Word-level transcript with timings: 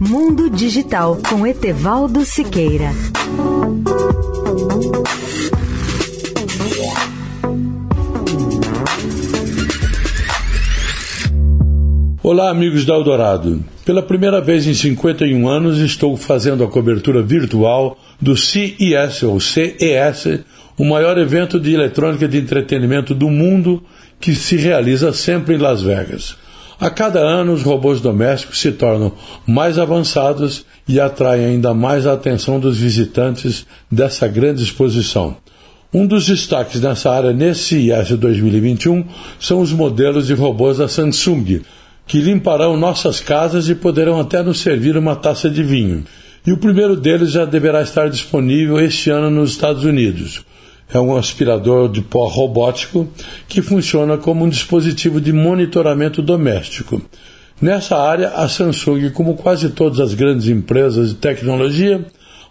Mundo 0.00 0.48
Digital 0.48 1.18
com 1.28 1.44
Etevaldo 1.44 2.24
Siqueira. 2.24 2.92
Olá, 12.22 12.48
amigos 12.48 12.84
da 12.84 12.94
Eldorado. 12.94 13.64
Pela 13.84 14.00
primeira 14.00 14.40
vez 14.40 14.68
em 14.68 14.74
51 14.74 15.48
anos, 15.48 15.78
estou 15.78 16.16
fazendo 16.16 16.62
a 16.62 16.68
cobertura 16.68 17.20
virtual 17.20 17.98
do 18.20 18.36
CES, 18.36 19.24
ou 19.24 19.40
CES, 19.40 20.44
o 20.78 20.84
maior 20.84 21.18
evento 21.18 21.58
de 21.58 21.74
eletrônica 21.74 22.28
de 22.28 22.38
entretenimento 22.38 23.16
do 23.16 23.28
mundo 23.28 23.82
que 24.20 24.32
se 24.36 24.56
realiza 24.56 25.12
sempre 25.12 25.56
em 25.56 25.58
Las 25.58 25.82
Vegas. 25.82 26.36
A 26.80 26.90
cada 26.90 27.18
ano, 27.18 27.52
os 27.52 27.62
robôs 27.62 28.00
domésticos 28.00 28.60
se 28.60 28.70
tornam 28.70 29.12
mais 29.44 29.80
avançados 29.80 30.64
e 30.86 31.00
atraem 31.00 31.44
ainda 31.44 31.74
mais 31.74 32.06
a 32.06 32.12
atenção 32.12 32.60
dos 32.60 32.78
visitantes 32.78 33.66
dessa 33.90 34.28
grande 34.28 34.62
exposição. 34.62 35.36
Um 35.92 36.06
dos 36.06 36.26
destaques 36.26 36.80
nessa 36.80 37.10
área 37.10 37.32
nesse 37.32 37.90
CES 37.90 38.16
2021 38.16 39.04
são 39.40 39.60
os 39.60 39.72
modelos 39.72 40.28
de 40.28 40.34
robôs 40.34 40.78
da 40.78 40.86
Samsung, 40.86 41.62
que 42.06 42.20
limparão 42.20 42.76
nossas 42.76 43.18
casas 43.18 43.68
e 43.68 43.74
poderão 43.74 44.20
até 44.20 44.40
nos 44.40 44.60
servir 44.60 44.96
uma 44.96 45.16
taça 45.16 45.50
de 45.50 45.64
vinho. 45.64 46.04
E 46.46 46.52
o 46.52 46.58
primeiro 46.58 46.94
deles 46.94 47.32
já 47.32 47.44
deverá 47.44 47.82
estar 47.82 48.08
disponível 48.08 48.78
este 48.78 49.10
ano 49.10 49.30
nos 49.30 49.50
Estados 49.50 49.82
Unidos. 49.82 50.44
É 50.92 50.98
um 50.98 51.16
aspirador 51.16 51.90
de 51.90 52.00
pó 52.00 52.26
robótico 52.26 53.08
que 53.46 53.60
funciona 53.60 54.16
como 54.16 54.44
um 54.44 54.48
dispositivo 54.48 55.20
de 55.20 55.32
monitoramento 55.32 56.22
doméstico. 56.22 57.02
Nessa 57.60 57.96
área, 57.96 58.30
a 58.30 58.48
Samsung, 58.48 59.10
como 59.10 59.34
quase 59.34 59.70
todas 59.70 60.00
as 60.00 60.14
grandes 60.14 60.46
empresas 60.46 61.10
de 61.10 61.16
tecnologia, 61.16 62.06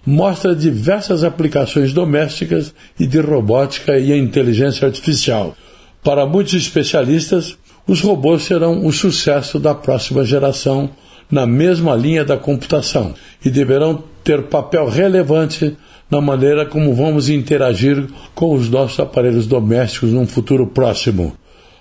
mostra 0.06 0.56
diversas 0.56 1.24
aplicações 1.24 1.94
domésticas 1.94 2.74
e 3.00 3.08
de 3.08 3.20
robótica 3.20 3.98
e 3.98 4.18
inteligência 4.18 4.86
artificial. 4.86 5.56
Para 6.04 6.26
muitos 6.26 6.54
especialistas, 6.54 7.58
os 7.88 8.02
robôs 8.02 8.44
serão 8.44 8.86
o 8.86 8.92
sucesso 8.92 9.60
da 9.60 9.74
próxima 9.74 10.24
geração 10.24 10.90
na 11.30 11.46
mesma 11.46 11.96
linha 11.96 12.24
da 12.24 12.38
computação 12.38 13.14
e 13.44 13.50
deverão 13.50 14.04
ter 14.28 14.44
papel 14.44 14.90
relevante 14.90 15.78
na 16.12 16.20
maneira 16.20 16.66
como 16.66 16.94
vamos 16.94 17.30
interagir 17.30 18.06
com 18.36 18.54
os 18.54 18.70
nossos 18.70 19.00
aparelhos 19.00 19.48
domésticos 19.48 20.12
num 20.12 20.28
futuro 20.28 20.68
próximo. 20.68 21.34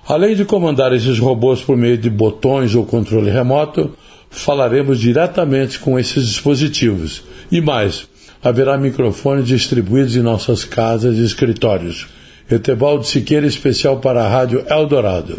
Além 0.07 0.37
de 0.37 0.45
comandar 0.45 0.93
esses 0.93 1.19
robôs 1.19 1.61
por 1.61 1.77
meio 1.77 1.99
de 1.99 2.09
botões 2.09 2.73
ou 2.77 2.87
controle 2.87 3.33
remoto, 3.33 3.91
falaremos 4.31 5.01
diretamente 5.01 5.81
com 5.81 5.99
esses 5.99 6.29
dispositivos. 6.29 7.25
E 7.51 7.61
mais, 7.61 8.07
haverá 8.41 8.79
microfones 8.79 9.49
distribuídos 9.49 10.15
em 10.15 10.23
nossas 10.23 10.65
casas 10.65 11.17
e 11.17 11.25
escritórios. 11.25 12.07
Etevaldo 12.49 13.03
Siqueira, 13.03 13.45
especial 13.45 13.99
para 13.99 14.25
a 14.25 14.29
Rádio 14.29 14.65
Eldorado. 14.71 15.37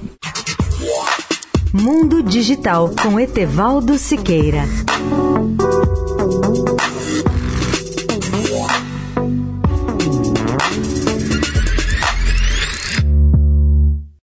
Mundo 1.72 2.22
Digital 2.22 2.92
com 3.02 3.18
Etevaldo 3.18 3.98
Siqueira. 3.98 4.66
Yeah. 6.80 7.17